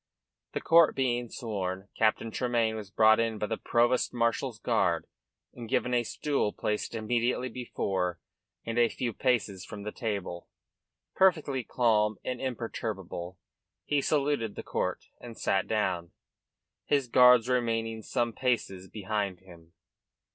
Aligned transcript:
The 0.53 0.61
court 0.61 0.95
being 0.95 1.29
sworn, 1.29 1.89
Captain 1.95 2.31
Tremayne 2.31 2.75
was 2.75 2.89
brought 2.89 3.19
in 3.19 3.37
by 3.37 3.45
the 3.45 3.57
provost 3.59 4.15
marshal's 4.15 4.57
guard 4.57 5.05
and 5.53 5.69
given 5.69 5.93
a 5.93 6.01
stool 6.01 6.53
placed 6.53 6.95
immediately 6.95 7.49
before 7.49 8.19
and 8.65 8.79
a 8.79 8.89
few 8.89 9.13
paces 9.13 9.63
from 9.63 9.83
the 9.83 9.91
table. 9.91 10.49
Perfectly 11.13 11.63
calm 11.63 12.15
and 12.25 12.41
imperturbable, 12.41 13.37
he 13.85 14.01
saluted 14.01 14.55
the 14.55 14.63
court, 14.63 15.05
and 15.19 15.37
sat 15.37 15.67
down, 15.67 16.13
his 16.85 17.07
guards 17.07 17.47
remaining 17.47 18.01
some 18.01 18.33
paces 18.33 18.87
behind 18.87 19.41
him. 19.41 19.73